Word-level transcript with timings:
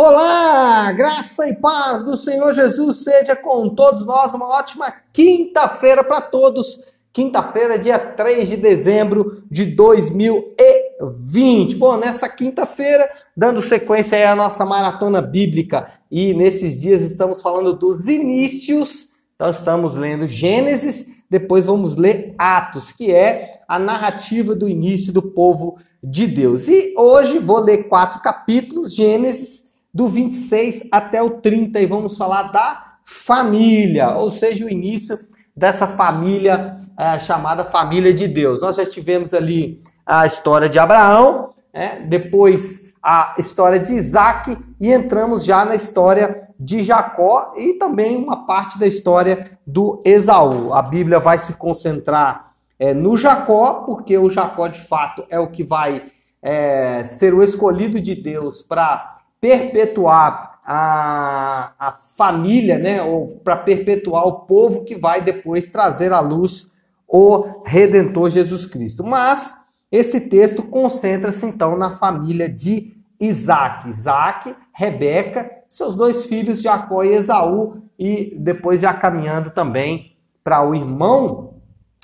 Olá, 0.00 0.92
graça 0.92 1.48
e 1.48 1.56
paz 1.56 2.04
do 2.04 2.16
Senhor 2.16 2.52
Jesus 2.52 2.98
seja 2.98 3.34
com 3.34 3.68
todos 3.68 4.06
nós. 4.06 4.32
Uma 4.32 4.46
ótima 4.46 4.94
quinta-feira 5.12 6.04
para 6.04 6.20
todos. 6.20 6.78
Quinta-feira, 7.12 7.76
dia 7.76 7.98
3 7.98 8.48
de 8.48 8.56
dezembro 8.56 9.42
de 9.50 9.64
2020. 9.64 11.74
Bom, 11.74 11.96
nessa 11.96 12.28
quinta-feira, 12.28 13.10
dando 13.36 13.60
sequência 13.60 14.16
aí 14.16 14.22
à 14.22 14.36
nossa 14.36 14.64
maratona 14.64 15.20
bíblica, 15.20 15.90
e 16.08 16.32
nesses 16.32 16.80
dias 16.80 17.00
estamos 17.00 17.42
falando 17.42 17.72
dos 17.72 18.06
inícios. 18.06 19.08
Então, 19.34 19.50
estamos 19.50 19.96
lendo 19.96 20.28
Gênesis, 20.28 21.08
depois 21.28 21.66
vamos 21.66 21.96
ler 21.96 22.36
Atos, 22.38 22.92
que 22.92 23.10
é 23.10 23.62
a 23.66 23.80
narrativa 23.80 24.54
do 24.54 24.68
início 24.68 25.12
do 25.12 25.22
povo 25.22 25.76
de 26.00 26.28
Deus. 26.28 26.68
E 26.68 26.94
hoje 26.96 27.40
vou 27.40 27.58
ler 27.58 27.88
quatro 27.88 28.22
capítulos: 28.22 28.94
Gênesis 28.94 29.66
do 29.92 30.08
26 30.08 30.88
até 30.92 31.22
o 31.22 31.30
30 31.30 31.80
e 31.80 31.86
vamos 31.86 32.16
falar 32.16 32.44
da 32.44 32.96
família, 33.04 34.10
ou 34.16 34.30
seja, 34.30 34.64
o 34.64 34.70
início 34.70 35.18
dessa 35.56 35.86
família 35.86 36.76
é, 36.98 37.18
chamada 37.18 37.64
família 37.64 38.12
de 38.12 38.28
Deus. 38.28 38.60
Nós 38.60 38.76
já 38.76 38.86
tivemos 38.86 39.32
ali 39.34 39.82
a 40.06 40.26
história 40.26 40.68
de 40.68 40.78
Abraão, 40.78 41.50
é, 41.72 42.00
depois 42.00 42.88
a 43.02 43.34
história 43.38 43.78
de 43.78 43.94
Isaac 43.94 44.56
e 44.80 44.92
entramos 44.92 45.44
já 45.44 45.64
na 45.64 45.74
história 45.74 46.48
de 46.58 46.82
Jacó 46.82 47.54
e 47.56 47.74
também 47.74 48.16
uma 48.16 48.46
parte 48.46 48.78
da 48.78 48.86
história 48.86 49.58
do 49.66 50.02
Esaú. 50.04 50.72
A 50.74 50.82
Bíblia 50.82 51.18
vai 51.18 51.38
se 51.38 51.54
concentrar 51.54 52.52
é, 52.78 52.92
no 52.92 53.16
Jacó, 53.16 53.84
porque 53.84 54.18
o 54.18 54.28
Jacó 54.28 54.68
de 54.68 54.80
fato 54.80 55.24
é 55.28 55.38
o 55.38 55.48
que 55.48 55.64
vai 55.64 56.06
é, 56.42 57.04
ser 57.04 57.34
o 57.34 57.42
escolhido 57.42 58.00
de 58.00 58.14
Deus 58.14 58.62
para 58.62 59.17
perpetuar 59.40 60.60
a, 60.64 61.72
a 61.78 61.92
família, 62.16 62.78
né, 62.78 63.02
ou 63.02 63.40
para 63.42 63.56
perpetuar 63.56 64.26
o 64.26 64.40
povo 64.40 64.84
que 64.84 64.94
vai 64.94 65.20
depois 65.20 65.70
trazer 65.70 66.12
à 66.12 66.20
luz 66.20 66.70
o 67.06 67.62
Redentor 67.64 68.28
Jesus 68.28 68.66
Cristo. 68.66 69.02
Mas 69.02 69.66
esse 69.90 70.28
texto 70.28 70.62
concentra-se 70.62 71.46
então 71.46 71.76
na 71.76 71.96
família 71.96 72.48
de 72.48 72.94
Isaac. 73.18 73.88
Isaac, 73.88 74.54
Rebeca, 74.72 75.50
seus 75.68 75.94
dois 75.94 76.26
filhos, 76.26 76.60
Jacó 76.60 77.02
e 77.02 77.14
Esaú, 77.14 77.82
e 77.98 78.36
depois 78.38 78.80
já 78.80 78.92
caminhando 78.92 79.50
também 79.50 80.16
para 80.44 80.62
o 80.62 80.74
irmão 80.74 81.54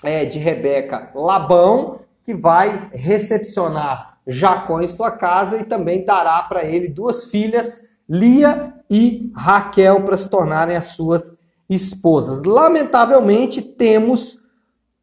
é, 0.03 0.25
de 0.25 0.39
Rebeca, 0.39 1.11
Labão, 1.15 2.01
que 2.25 2.35
vai 2.35 2.89
recepcionar 2.93 4.14
Jacó 4.27 4.81
em 4.81 4.89
sua 4.89 5.11
casa 5.11 5.59
e 5.59 5.65
também 5.65 6.05
dará 6.05 6.43
para 6.43 6.65
ele 6.65 6.89
duas 6.89 7.27
filhas, 7.27 7.89
Lia 8.09 8.75
e 8.91 9.31
Raquel, 9.35 10.03
para 10.03 10.17
se 10.17 10.29
tornarem 10.29 10.77
as 10.77 10.87
suas 10.87 11.37
esposas. 11.69 12.43
Lamentavelmente, 12.43 13.63
temos 13.63 14.39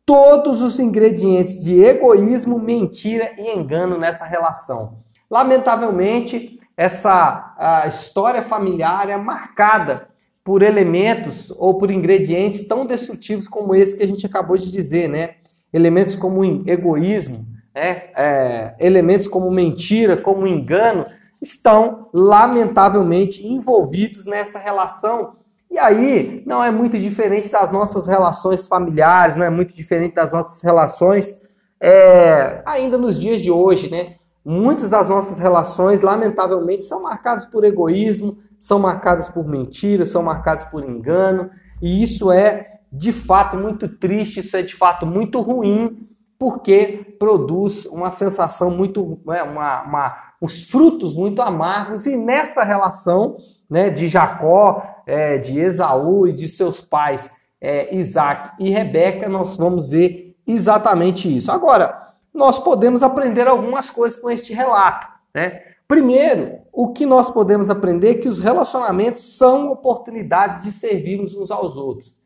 todos 0.06 0.62
os 0.62 0.80
ingredientes 0.80 1.64
de 1.64 1.84
egoísmo, 1.84 2.60
mentira 2.60 3.32
e 3.38 3.56
engano 3.56 3.98
nessa 3.98 4.26
relação. 4.26 5.00
Lamentavelmente, 5.30 6.60
essa 6.76 7.86
história 7.88 8.42
familiar 8.42 9.10
é 9.10 9.18
marcada 9.18 10.10
por 10.44 10.64
elementos 10.64 11.52
ou 11.52 11.78
por 11.78 11.92
ingredientes 11.92 12.68
tão 12.68 12.86
destrutivos 12.86 13.48
como 13.48 13.76
esse 13.76 13.96
que 13.96 14.04
a 14.04 14.08
gente 14.08 14.26
acabou 14.26 14.58
de 14.58 14.72
dizer, 14.72 15.08
né? 15.08 15.36
Elementos 15.72 16.16
como 16.16 16.44
egoísmo, 16.68 17.46
né, 17.74 18.10
é, 18.16 18.76
elementos 18.80 19.28
como 19.28 19.50
mentira, 19.52 20.18
como 20.18 20.48
engano, 20.48 21.06
estão 21.42 22.10
lamentavelmente 22.14 23.46
envolvidos 23.46 24.26
nessa 24.26 24.60
relação. 24.60 25.38
E 25.70 25.80
aí 25.80 26.44
não 26.46 26.64
é 26.64 26.70
muito 26.70 27.00
diferente 27.00 27.50
das 27.50 27.72
nossas 27.72 28.06
relações 28.06 28.68
familiares, 28.68 29.38
não 29.38 29.46
é 29.46 29.50
muito 29.50 29.74
diferente 29.74 30.16
das 30.16 30.34
nossas 30.34 30.62
relações 30.62 31.42
é, 31.80 32.62
ainda 32.64 32.98
nos 32.98 33.20
dias 33.20 33.42
de 33.42 33.50
hoje, 33.50 33.90
né? 33.90 34.16
Muitas 34.46 34.90
das 34.90 35.10
nossas 35.10 35.40
relações, 35.40 36.02
lamentavelmente, 36.02 36.86
são 36.86 37.02
marcadas 37.02 37.46
por 37.46 37.64
egoísmo, 37.64 38.38
são 38.60 38.78
marcadas 38.78 39.28
por 39.28 39.48
mentira, 39.48 40.06
são 40.06 40.22
marcadas 40.22 40.66
por 40.66 40.84
engano, 40.84 41.50
e 41.82 42.04
isso 42.04 42.32
é 42.32 42.70
de 42.92 43.12
fato 43.12 43.58
muito 43.58 43.88
triste, 43.88 44.40
isso 44.40 44.56
é 44.56 44.62
de 44.62 44.76
fato 44.76 45.06
muito 45.06 45.42
ruim, 45.42 46.08
porque 46.42 47.16
produz 47.20 47.86
uma 47.86 48.10
sensação 48.10 48.72
muito, 48.72 49.20
né, 49.28 49.44
uma, 49.44 49.84
uma, 49.84 50.18
os 50.42 50.64
frutos 50.64 51.14
muito 51.14 51.40
amargos, 51.40 52.08
e 52.08 52.18
nessa 52.18 52.64
relação 52.64 53.38
né, 53.70 53.92
de 53.92 54.08
Jacó, 54.08 54.84
é, 55.06 55.38
de 55.38 55.60
Esaú 55.60 56.28
e 56.28 56.34
de 56.34 56.48
seus 56.48 56.82
pais, 56.82 57.32
é, 57.62 57.96
Isaac 57.96 58.56
e 58.60 58.72
Rebeca, 58.72 59.30
nós 59.30 59.56
vamos 59.56 59.88
ver 59.88 60.36
exatamente 60.48 61.30
isso. 61.38 61.52
Agora, 61.52 61.96
nós 62.34 62.58
podemos 62.58 63.04
aprender 63.04 63.48
algumas 63.48 63.92
coisas 63.92 64.20
com 64.20 64.32
este 64.32 64.52
relato. 64.52 65.06
Né? 65.36 65.62
Primeiro, 65.88 66.58
o 66.74 66.92
que 66.92 67.06
nós 67.06 67.30
podemos 67.30 67.70
aprender 67.70 68.10
é 68.10 68.16
que 68.16 68.28
os 68.28 68.40
relacionamentos 68.40 69.38
são 69.38 69.72
oportunidades 69.72 70.64
de 70.64 70.72
servirmos 70.72 71.36
uns 71.36 71.52
aos 71.52 71.78
outros. 71.78 72.20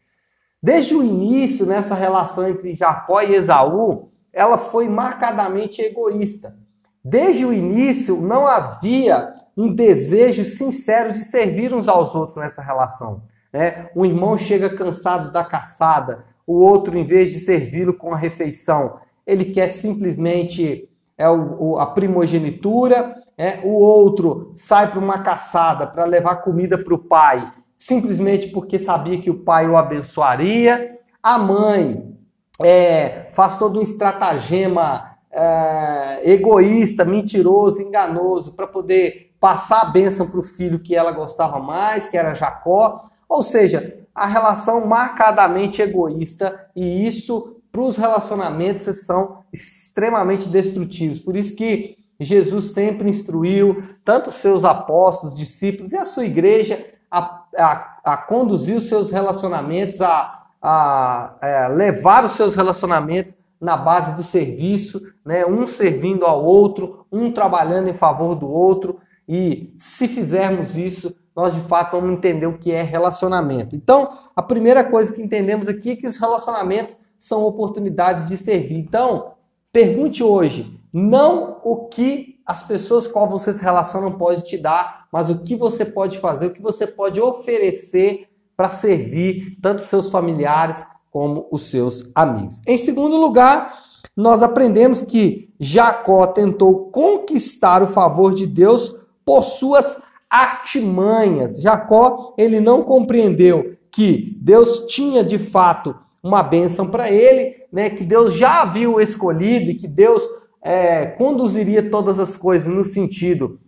Desde 0.66 0.96
o 0.96 1.04
início, 1.04 1.64
nessa 1.64 1.94
relação 1.94 2.50
entre 2.50 2.74
Jacó 2.74 3.22
e 3.22 3.36
Esaú, 3.36 4.10
ela 4.34 4.58
foi 4.58 4.90
marcadamente 4.90 5.80
egoísta. 5.80 6.58
Desde 7.04 7.46
o 7.46 7.54
início, 7.54 8.20
não 8.20 8.48
havia 8.48 9.32
um 9.56 9.72
desejo 9.72 10.44
sincero 10.44 11.14
de 11.14 11.24
servir 11.24 11.72
uns 11.72 11.88
aos 11.88 12.16
outros 12.16 12.38
nessa 12.38 12.64
relação. 12.64 13.22
Né? 13.54 13.92
Um 13.96 14.04
irmão 14.04 14.40
chega 14.40 14.68
cansado 14.68 15.32
da 15.32 15.44
caçada, 15.44 16.26
o 16.48 16.56
outro, 16.56 16.98
em 16.98 17.06
vez 17.06 17.32
de 17.32 17.42
servi-lo 17.42 17.94
com 17.94 18.12
a 18.12 18.18
refeição, 18.18 18.96
ele 19.24 19.46
quer 19.46 19.68
simplesmente 19.68 20.90
é 21.16 21.30
o, 21.30 21.78
a 21.78 21.86
primogenitura, 21.86 23.14
é, 23.38 23.60
o 23.64 23.70
outro 23.70 24.50
sai 24.56 24.90
para 24.90 25.00
uma 25.00 25.20
caçada 25.20 25.86
para 25.86 26.06
levar 26.06 26.38
comida 26.38 26.76
para 26.76 26.96
o 26.96 26.98
pai, 26.98 27.54
simplesmente 27.78 28.48
porque 28.48 28.80
sabia 28.80 29.22
que 29.22 29.30
o 29.30 29.44
pai 29.44 29.68
o 29.68 29.78
abençoaria. 29.78 31.00
A 31.22 31.38
mãe 31.38 32.16
é, 32.62 33.30
faz 33.34 33.58
todo 33.58 33.80
um 33.80 33.82
estratagema 33.82 35.18
é, 35.32 36.32
egoísta, 36.32 37.04
mentiroso, 37.04 37.82
enganoso, 37.82 38.54
para 38.54 38.68
poder 38.68 39.34
passar 39.40 39.82
a 39.82 39.86
bênção 39.86 40.30
para 40.30 40.40
o 40.40 40.44
filho 40.44 40.80
que 40.80 40.96
ela 40.96 41.12
gostava 41.12 41.60
mais, 41.60 42.08
que 42.08 42.18
era 42.18 42.34
Jacó. 42.34 43.10
Ou 43.28 43.44
seja, 43.44 44.06
a 44.14 44.26
relação 44.26 44.86
marcadamente 44.88 45.82
egoísta 45.82 46.70
e 46.76 47.06
isso 47.06 47.62
para 47.72 47.82
os 47.82 47.98
relacionamentos 47.98 49.06
são 49.06 49.40
extremamente 49.52 50.48
destrutivos. 50.48 51.20
Por 51.20 51.36
isso 51.36 51.54
que 51.56 51.98
Jesus 52.18 52.72
sempre 52.72 53.10
instruiu 53.10 53.84
tanto 54.06 54.32
seus 54.32 54.64
apóstolos, 54.64 55.36
discípulos 55.36 55.92
e 55.92 55.98
a 55.98 56.06
sua 56.06 56.26
igreja 56.26 56.94
a, 57.12 57.45
a, 57.58 57.98
a 58.04 58.18
conduzir 58.18 58.78
os 58.78 58.88
seus 58.88 59.10
relacionamentos, 59.10 60.02
a, 60.02 60.44
a, 60.62 61.66
a 61.66 61.68
levar 61.68 62.26
os 62.26 62.34
seus 62.34 62.56
relacionamentos 62.56 63.36
na 63.60 63.78
base 63.78 64.16
do 64.16 64.24
serviço, 64.24 65.02
né? 65.26 65.46
um 65.46 65.66
servindo 65.66 66.26
ao 66.26 66.44
outro, 66.44 67.06
um 67.12 67.32
trabalhando 67.32 67.90
em 67.90 67.94
favor 67.94 68.36
do 68.36 68.50
outro. 68.50 69.00
E 69.28 69.74
se 69.78 70.08
fizermos 70.08 70.76
isso, 70.76 71.16
nós 71.36 71.54
de 71.54 71.62
fato 71.62 72.00
vamos 72.00 72.18
entender 72.18 72.46
o 72.46 72.58
que 72.58 72.72
é 72.72 72.84
relacionamento. 72.84 73.76
Então, 73.76 74.18
a 74.36 74.42
primeira 74.42 74.84
coisa 74.84 75.14
que 75.14 75.22
entendemos 75.22 75.68
aqui 75.68 75.92
é 75.92 75.96
que 75.96 76.08
os 76.08 76.18
relacionamentos 76.18 76.96
são 77.18 77.44
oportunidades 77.44 78.28
de 78.28 78.38
servir. 78.38 78.78
Então, 78.78 79.34
pergunte 79.72 80.24
hoje, 80.24 80.80
não 80.98 81.60
o 81.62 81.88
que 81.90 82.40
as 82.46 82.64
pessoas 82.64 83.06
com 83.06 83.28
você 83.28 83.52
se 83.52 83.62
relaciona 83.62 84.10
podem 84.12 84.40
te 84.40 84.58
dar, 84.58 85.08
mas 85.12 85.30
o 85.30 85.40
que 85.40 85.54
você 85.54 85.84
pode 85.84 86.18
fazer, 86.20 86.46
o 86.46 86.54
que 86.54 86.62
você 86.62 86.88
pode 86.88 87.20
oferecer 87.20 88.30
para 88.56 88.70
servir 88.70 89.58
tanto 89.62 89.84
seus 89.84 90.10
familiares 90.10 90.88
como 91.12 91.50
os 91.52 91.64
seus 91.64 92.10
amigos. 92.16 92.62
Em 92.66 92.78
segundo 92.78 93.18
lugar, 93.18 93.78
nós 94.16 94.42
aprendemos 94.42 95.02
que 95.02 95.54
Jacó 95.60 96.28
tentou 96.28 96.90
conquistar 96.92 97.84
o 97.84 97.88
favor 97.88 98.34
de 98.34 98.48
Deus 98.48 98.96
por 99.26 99.44
suas 99.44 100.02
artimanhas. 100.30 101.62
Jacó, 101.62 102.34
ele 102.38 102.62
não 102.62 102.84
compreendeu 102.84 103.76
que 103.92 104.38
Deus 104.40 104.86
tinha 104.88 105.26
de 105.26 105.38
fato 105.38 105.94
uma 106.24 106.42
bênção 106.42 106.88
para 106.88 107.12
ele, 107.12 107.54
né? 107.70 107.90
Que 107.90 108.06
Deus 108.06 108.34
já 108.34 108.62
havia 108.62 108.90
escolhido 109.04 109.70
e 109.70 109.76
que 109.76 109.90
Deus 109.90 110.24
é, 110.66 111.06
conduziria 111.06 111.92
todas 111.92 112.20
as 112.20 112.36
coisas 112.36 112.68
no 112.68 112.84
sentido 112.84 113.60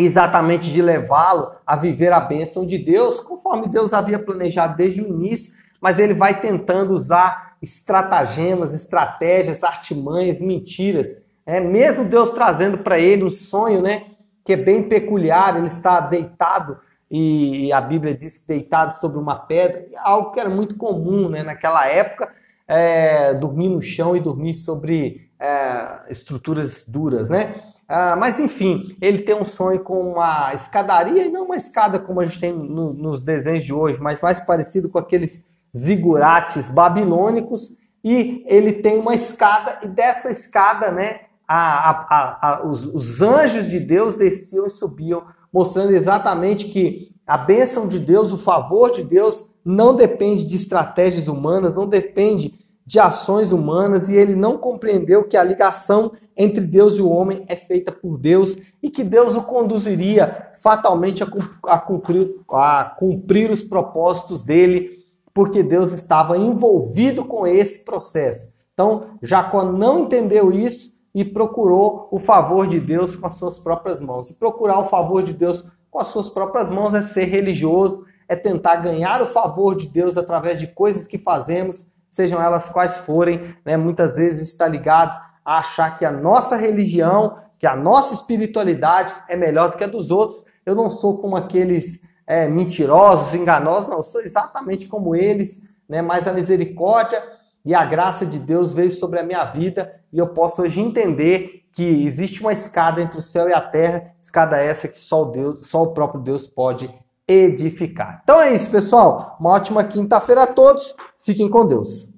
exatamente 0.00 0.72
de 0.72 0.80
levá-lo 0.80 1.50
a 1.66 1.76
viver 1.76 2.14
a 2.14 2.20
bênção 2.20 2.64
de 2.64 2.78
Deus, 2.78 3.20
conforme 3.20 3.68
Deus 3.68 3.92
havia 3.92 4.18
planejado 4.18 4.74
desde 4.74 5.02
o 5.02 5.06
início, 5.06 5.52
mas 5.78 5.98
ele 5.98 6.14
vai 6.14 6.40
tentando 6.40 6.94
usar 6.94 7.56
estratagemas, 7.60 8.72
estratégias, 8.72 9.62
artimanhas, 9.62 10.40
mentiras, 10.40 11.22
é, 11.44 11.60
mesmo 11.60 12.04
Deus 12.04 12.30
trazendo 12.30 12.78
para 12.78 12.98
ele 12.98 13.24
um 13.24 13.30
sonho, 13.30 13.82
né, 13.82 14.06
que 14.44 14.54
é 14.54 14.56
bem 14.56 14.84
peculiar, 14.84 15.58
ele 15.58 15.66
está 15.66 16.00
deitado 16.00 16.78
e 17.10 17.70
a 17.70 17.82
Bíblia 17.82 18.14
diz 18.14 18.38
que 18.38 18.46
deitado 18.46 18.92
sobre 18.94 19.18
uma 19.18 19.36
pedra, 19.36 19.86
algo 19.98 20.32
que 20.32 20.40
era 20.40 20.48
muito 20.48 20.74
comum 20.76 21.28
né, 21.28 21.42
naquela 21.42 21.86
época, 21.86 22.32
é, 22.68 23.32
dormir 23.32 23.70
no 23.70 23.80
chão 23.80 24.14
e 24.14 24.20
dormir 24.20 24.54
sobre 24.54 25.30
é, 25.40 26.00
estruturas 26.10 26.84
duras, 26.86 27.30
né? 27.30 27.54
Ah, 27.88 28.14
mas 28.16 28.38
enfim, 28.38 28.94
ele 29.00 29.22
tem 29.22 29.34
um 29.34 29.46
sonho 29.46 29.80
com 29.80 30.12
uma 30.12 30.52
escadaria 30.52 31.24
e 31.24 31.30
não 31.30 31.46
uma 31.46 31.56
escada 31.56 31.98
como 31.98 32.20
a 32.20 32.26
gente 32.26 32.38
tem 32.38 32.52
no, 32.52 32.92
nos 32.92 33.22
desenhos 33.22 33.64
de 33.64 33.72
hoje, 33.72 33.98
mas 33.98 34.20
mais 34.20 34.38
parecido 34.38 34.90
com 34.90 34.98
aqueles 34.98 35.46
zigurates 35.74 36.68
babilônicos. 36.68 37.70
E 38.04 38.44
ele 38.46 38.74
tem 38.74 38.98
uma 38.98 39.14
escada 39.14 39.78
e 39.82 39.88
dessa 39.88 40.30
escada, 40.30 40.90
né, 40.90 41.20
a, 41.48 41.90
a, 41.90 42.38
a, 42.42 42.66
os, 42.66 42.84
os 42.84 43.22
anjos 43.22 43.70
de 43.70 43.80
Deus 43.80 44.14
desciam 44.14 44.66
e 44.66 44.70
subiam, 44.70 45.24
mostrando 45.50 45.92
exatamente 45.92 46.66
que 46.66 47.14
a 47.26 47.38
bênção 47.38 47.88
de 47.88 47.98
Deus, 47.98 48.32
o 48.32 48.38
favor 48.38 48.90
de 48.90 49.02
Deus, 49.02 49.42
não 49.68 49.94
depende 49.94 50.46
de 50.46 50.56
estratégias 50.56 51.28
humanas, 51.28 51.74
não 51.74 51.86
depende 51.86 52.54
de 52.86 52.98
ações 52.98 53.52
humanas, 53.52 54.08
e 54.08 54.14
ele 54.14 54.34
não 54.34 54.56
compreendeu 54.56 55.24
que 55.24 55.36
a 55.36 55.44
ligação 55.44 56.12
entre 56.34 56.64
Deus 56.64 56.96
e 56.96 57.02
o 57.02 57.10
homem 57.10 57.44
é 57.48 57.54
feita 57.54 57.92
por 57.92 58.16
Deus 58.16 58.56
e 58.82 58.88
que 58.88 59.04
Deus 59.04 59.34
o 59.34 59.42
conduziria 59.42 60.52
fatalmente 60.62 61.22
a 61.22 61.78
cumprir, 61.78 62.34
a 62.50 62.84
cumprir 62.84 63.50
os 63.50 63.62
propósitos 63.62 64.40
dele, 64.40 65.04
porque 65.34 65.62
Deus 65.62 65.92
estava 65.92 66.38
envolvido 66.38 67.22
com 67.26 67.46
esse 67.46 67.84
processo. 67.84 68.54
Então, 68.72 69.18
Jacó 69.22 69.64
não 69.64 70.04
entendeu 70.04 70.50
isso 70.50 70.94
e 71.14 71.26
procurou 71.26 72.08
o 72.10 72.18
favor 72.18 72.66
de 72.66 72.80
Deus 72.80 73.14
com 73.14 73.26
as 73.26 73.34
suas 73.34 73.58
próprias 73.58 74.00
mãos. 74.00 74.30
E 74.30 74.34
procurar 74.34 74.78
o 74.78 74.88
favor 74.88 75.22
de 75.22 75.34
Deus 75.34 75.62
com 75.90 76.00
as 76.00 76.06
suas 76.06 76.30
próprias 76.30 76.70
mãos 76.70 76.94
é 76.94 77.02
ser 77.02 77.26
religioso, 77.26 78.07
é 78.28 78.36
tentar 78.36 78.76
ganhar 78.76 79.22
o 79.22 79.26
favor 79.26 79.74
de 79.74 79.88
Deus 79.88 80.16
através 80.16 80.60
de 80.60 80.66
coisas 80.66 81.06
que 81.06 81.16
fazemos, 81.16 81.86
sejam 82.10 82.40
elas 82.40 82.68
quais 82.68 82.98
forem. 82.98 83.56
Né? 83.64 83.76
Muitas 83.76 84.16
vezes 84.16 84.48
está 84.48 84.68
ligado 84.68 85.18
a 85.44 85.58
achar 85.58 85.98
que 85.98 86.04
a 86.04 86.12
nossa 86.12 86.56
religião, 86.56 87.38
que 87.58 87.66
a 87.66 87.74
nossa 87.74 88.12
espiritualidade 88.12 89.14
é 89.28 89.34
melhor 89.34 89.70
do 89.70 89.78
que 89.78 89.84
a 89.84 89.88
dos 89.88 90.10
outros. 90.10 90.44
Eu 90.66 90.74
não 90.74 90.90
sou 90.90 91.18
como 91.18 91.36
aqueles 91.36 92.02
é, 92.26 92.46
mentirosos, 92.46 93.32
enganosos, 93.32 93.88
não, 93.88 93.96
eu 93.96 94.02
sou 94.02 94.20
exatamente 94.20 94.86
como 94.86 95.16
eles, 95.16 95.66
né? 95.88 96.02
mas 96.02 96.28
a 96.28 96.32
misericórdia 96.32 97.22
e 97.64 97.74
a 97.74 97.84
graça 97.86 98.26
de 98.26 98.38
Deus 98.38 98.72
veio 98.72 98.90
sobre 98.90 99.18
a 99.18 99.22
minha 99.22 99.44
vida 99.46 99.94
e 100.12 100.18
eu 100.18 100.28
posso 100.28 100.60
hoje 100.60 100.80
entender 100.80 101.64
que 101.72 102.06
existe 102.06 102.40
uma 102.42 102.52
escada 102.52 103.00
entre 103.00 103.18
o 103.18 103.22
céu 103.22 103.48
e 103.48 103.54
a 103.54 103.60
terra, 103.60 104.12
escada 104.20 104.58
essa 104.58 104.88
que 104.88 105.00
só 105.00 105.22
o 105.22 105.30
Deus, 105.30 105.66
só 105.68 105.84
o 105.84 105.94
próprio 105.94 106.20
Deus 106.20 106.46
pode 106.46 106.92
edificar. 107.28 108.20
Então 108.24 108.40
é 108.40 108.54
isso, 108.54 108.70
pessoal. 108.70 109.36
Uma 109.38 109.50
ótima 109.50 109.84
quinta-feira 109.84 110.44
a 110.44 110.46
todos. 110.46 110.94
Fiquem 111.18 111.48
com 111.48 111.66
Deus. 111.66 112.08